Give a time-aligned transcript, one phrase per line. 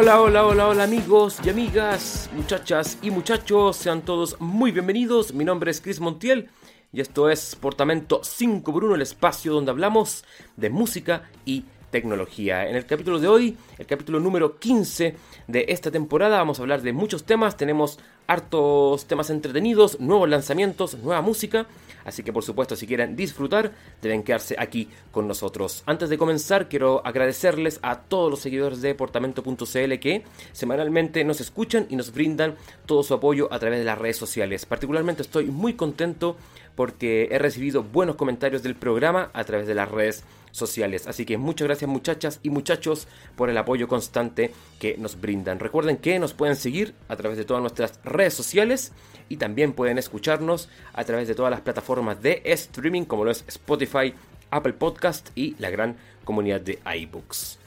[0.00, 5.34] Hola, hola, hola, hola amigos y amigas, muchachas y muchachos, sean todos muy bienvenidos.
[5.34, 6.48] Mi nombre es Chris Montiel
[6.90, 10.24] y esto es Portamento 5 por 1, el espacio donde hablamos
[10.56, 12.66] de música y tecnología.
[12.66, 15.16] En el capítulo de hoy, el capítulo número 15
[15.48, 17.58] de esta temporada, vamos a hablar de muchos temas.
[17.58, 17.98] Tenemos
[18.30, 21.66] hartos temas entretenidos, nuevos lanzamientos, nueva música.
[22.04, 25.82] Así que por supuesto si quieren disfrutar deben quedarse aquí con nosotros.
[25.84, 30.22] Antes de comenzar quiero agradecerles a todos los seguidores de portamento.cl que
[30.52, 32.54] semanalmente nos escuchan y nos brindan
[32.86, 34.64] todo su apoyo a través de las redes sociales.
[34.64, 36.36] Particularmente estoy muy contento
[36.76, 41.06] porque he recibido buenos comentarios del programa a través de las redes sociales.
[41.06, 43.06] Así que muchas gracias muchachas y muchachos
[43.36, 45.60] por el apoyo constante que nos brindan.
[45.60, 48.92] Recuerden que nos pueden seguir a través de todas nuestras redes sociales
[49.30, 53.44] y también pueden escucharnos a través de todas las plataformas de streaming como lo es
[53.48, 54.12] Spotify,
[54.50, 57.60] Apple Podcast y la gran comunidad de iBooks.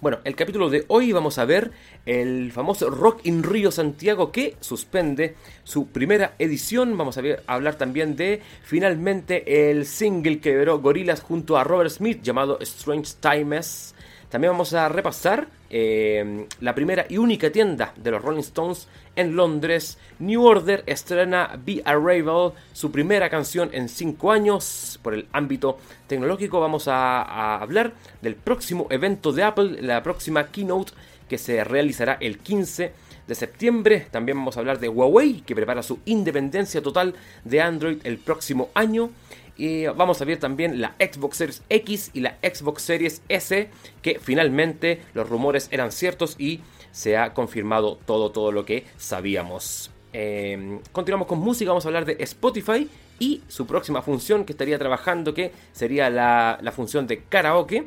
[0.00, 1.72] Bueno, el capítulo de hoy vamos a ver
[2.06, 6.96] el famoso Rock in Rio Santiago que suspende su primera edición.
[6.96, 11.90] Vamos a, ver, hablar también de finalmente el single que liberó Gorillaz junto a Robert
[11.90, 13.94] Smith llamado Strange Times.
[14.30, 19.36] También vamos a repasar eh, la primera y única tienda de los Rolling Stones en
[19.36, 19.98] Londres.
[20.18, 25.00] New Order estrena Be Arrival, su primera canción en 5 años.
[25.02, 30.48] Por el ámbito tecnológico vamos a, a hablar del próximo evento de Apple, la próxima
[30.48, 30.92] keynote
[31.28, 32.92] que se realizará el 15
[33.26, 34.06] de septiembre.
[34.10, 38.70] También vamos a hablar de Huawei, que prepara su independencia total de Android el próximo
[38.74, 39.10] año.
[39.58, 43.68] Y vamos a ver también la Xbox Series X y la Xbox Series S,
[44.00, 46.60] que finalmente los rumores eran ciertos y
[46.92, 49.90] se ha confirmado todo, todo lo que sabíamos.
[50.12, 54.78] Eh, continuamos con música, vamos a hablar de Spotify y su próxima función que estaría
[54.78, 57.84] trabajando, que sería la, la función de karaoke.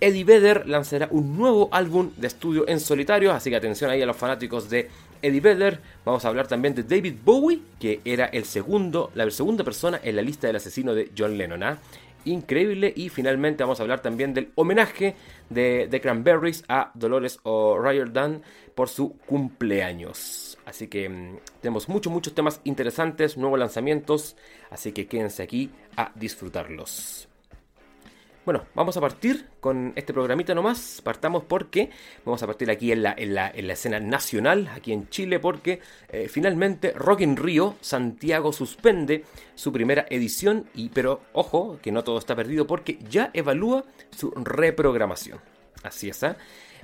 [0.00, 4.06] Eddie Vedder lanzará un nuevo álbum de estudio en solitario, así que atención ahí a
[4.06, 4.88] los fanáticos de
[5.22, 5.80] Eddie Vedder.
[6.04, 10.16] Vamos a hablar también de David Bowie, que era el segundo, la segunda persona en
[10.16, 11.62] la lista del asesino de John Lennon.
[11.62, 11.78] ¿ah?
[12.24, 12.92] Increíble.
[12.94, 15.16] Y finalmente vamos a hablar también del homenaje
[15.48, 18.42] de The Cranberries a Dolores O'Riordan
[18.74, 20.58] por su cumpleaños.
[20.64, 24.36] Así que mmm, tenemos muchos, muchos temas interesantes, nuevos lanzamientos.
[24.70, 27.28] Así que quédense aquí a disfrutarlos.
[28.44, 31.00] Bueno, vamos a partir con este programita nomás.
[31.04, 31.90] Partamos porque
[32.24, 35.38] vamos a partir aquí en la, en la, en la escena nacional, aquí en Chile,
[35.38, 37.38] porque eh, finalmente Rock in
[37.80, 40.66] Santiago suspende su primera edición.
[40.74, 45.38] Y, pero ojo, que no todo está perdido porque ya evalúa su reprogramación.
[45.84, 46.34] Así es, ¿eh?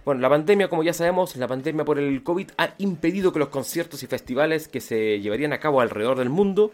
[0.05, 3.49] Bueno, la pandemia, como ya sabemos, la pandemia por el COVID ha impedido que los
[3.49, 6.73] conciertos y festivales que se llevarían a cabo alrededor del mundo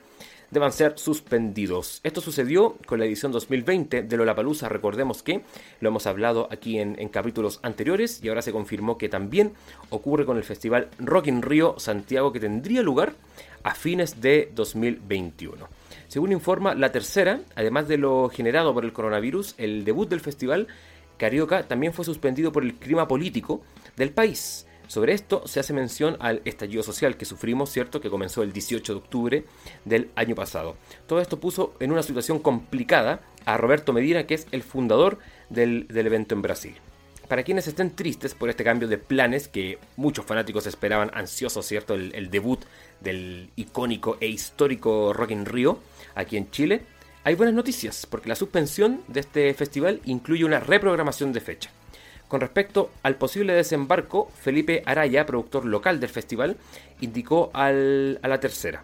[0.54, 2.00] deban ser suspendidos.
[2.04, 5.42] Esto sucedió con la edición 2020 de Lollapalooza, recordemos que
[5.80, 9.52] lo hemos hablado aquí en, capítulos anteriores y ahora se confirmó que también
[9.90, 13.12] ocurre con el festival Rock in Rio Santiago que tendría lugar
[13.64, 15.68] a fines de 2021.
[16.06, 20.68] Según informa la tercera, además de lo generado por el coronavirus, el debut del festival
[21.18, 23.62] Carioca también fue suspendido por el clima político
[23.96, 24.66] del país.
[24.86, 28.00] Sobre esto se hace mención al estallido social que sufrimos, ¿cierto?
[28.00, 29.44] Que comenzó el 18 de octubre
[29.84, 30.76] del año pasado.
[31.06, 35.18] Todo esto puso en una situación complicada a Roberto Medina, que es el fundador
[35.48, 36.74] del, del evento en Brasil.
[37.28, 41.94] Para quienes estén tristes por este cambio de planes que muchos fanáticos esperaban ansiosos, ¿cierto?
[41.94, 42.60] El, el debut
[43.00, 45.78] del icónico e histórico Rock in Rio
[46.14, 46.82] aquí en Chile,
[47.24, 51.70] hay buenas noticias porque la suspensión de este festival incluye una reprogramación de fecha.
[52.34, 56.56] Con respecto al posible desembarco, Felipe Araya, productor local del festival,
[57.00, 58.82] indicó al, a la tercera,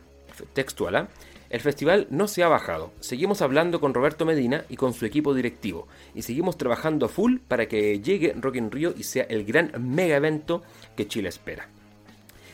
[0.53, 1.07] textual, ¿eh?
[1.51, 5.35] el festival no se ha bajado, seguimos hablando con Roberto Medina y con su equipo
[5.35, 9.45] directivo, y seguimos trabajando a full para que llegue Rock in Rio y sea el
[9.45, 10.63] gran mega evento
[10.97, 11.67] que Chile espera.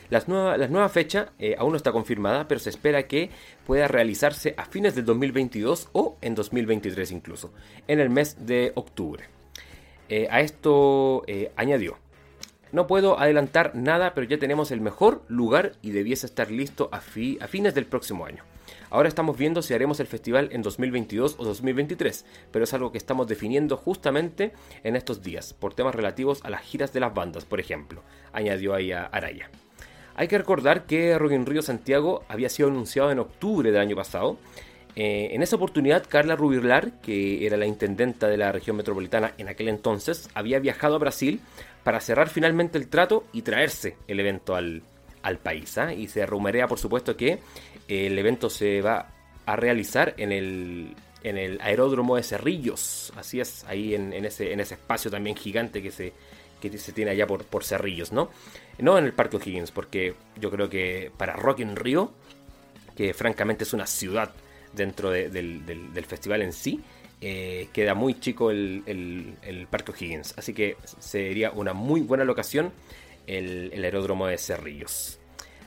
[0.09, 3.29] La nueva fecha eh, aún no está confirmada, pero se espera que
[3.67, 7.53] pueda realizarse a fines del 2022 o en 2023 incluso,
[7.87, 9.36] en el mes de octubre.
[10.09, 11.97] Eh, a esto eh, añadió,
[12.71, 16.99] no puedo adelantar nada, pero ya tenemos el mejor lugar y debiese estar listo a,
[16.99, 18.43] fi a, fines del próximo año.
[18.89, 22.97] Ahora estamos viendo si haremos el festival en 2022 o 2023, pero es algo que
[22.97, 27.45] estamos definiendo justamente en estos días, por temas relativos a las giras de las bandas,
[27.45, 29.49] por ejemplo, añadió ahí a Araya.
[30.15, 33.95] Hay que recordar que Rock in Rio Santiago había sido anunciado en octubre del año
[33.95, 34.37] pasado
[34.99, 39.47] eh, en esa oportunidad, Carla Rubirlar, que era la intendenta de la región metropolitana en
[39.47, 41.39] aquel entonces, había viajado a Brasil
[41.83, 44.81] para cerrar finalmente el trato y traerse el evento al,
[45.21, 45.77] al país.
[45.77, 45.93] ¿eh?
[45.93, 47.37] Y se rumorea, por supuesto, que
[47.87, 49.13] el evento se va
[49.45, 53.13] a realizar en el, en el aeródromo de Cerrillos.
[53.15, 56.11] Así es, ahí en, en, ese, en ese espacio también gigante que se,
[56.59, 58.31] que se tiene allá por, por Cerrillos, ¿no?
[58.79, 62.13] No en el Parque O'Higgins, porque yo creo que para Rock in Rio,
[62.95, 64.33] que francamente es una ciudad
[64.73, 66.81] dentro del, festival en sí,
[67.21, 70.35] eh, queda muy chico el, el, Parque O'Higgins.
[70.37, 72.71] Así que sería una muy buena locación
[73.27, 75.19] el, aeródromo de Cerrillos.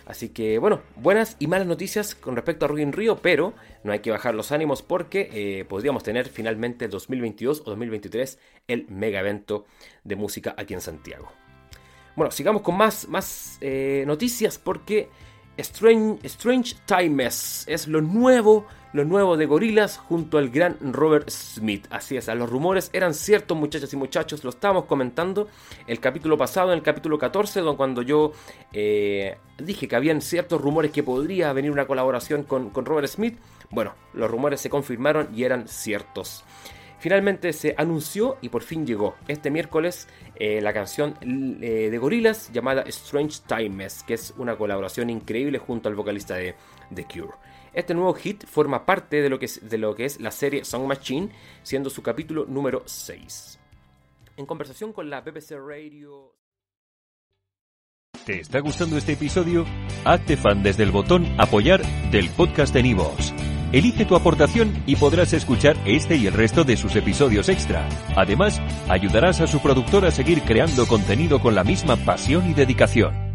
[0.07, 3.55] Así que bueno, buenas y malas noticias con respecto a Rock in Rio, pero
[3.85, 8.89] no hay que bajar los ánimos porque eh, podríamos tener finalmente 2022 o 2023 el
[8.89, 9.67] mega evento
[10.03, 11.31] de música aquí en Santiago.
[12.17, 15.09] Bueno, sigamos con más, más eh, noticias porque
[15.57, 21.87] Strange, Strange Times es lo nuevo, lo nuevo de Gorilas junto al gran Robert Smith.
[21.91, 25.49] Así es, los rumores eran ciertos, muchachas y muchachos, lo estábamos comentando
[25.87, 28.33] el capítulo pasado, en el capítulo 14, cuando yo
[28.73, 33.39] eh, dije que habían ciertos rumores que podría venir una colaboración con, Robert Smith.
[33.71, 36.45] Bueno, los rumores se confirmaron y eran ciertos.
[36.99, 40.07] Finalmente se anunció y por fin llegó este miércoles
[40.37, 45.89] eh, la canción eh, de Gorillaz llamada Strange Times, que es una colaboración increíble junto
[45.89, 46.57] al vocalista de
[46.95, 47.50] The Cure.
[47.73, 50.65] Este nuevo hit forma parte de lo que es, de lo que es la serie
[50.65, 51.31] Song Machine,
[51.63, 53.59] siendo su capítulo número 6.
[54.37, 56.35] En conversación con la BBC Radio...
[58.27, 59.65] ¿Te está gustando este episodio?
[60.05, 63.33] Hazte fan desde el botón apoyar del podcast de Nivos.
[63.73, 67.89] Elige tu aportación y podrás escuchar este y el resto de sus episodios extra.
[68.17, 73.30] Además, ayudarás a su productor a seguir creando contenido con la misma pasión y dedicación.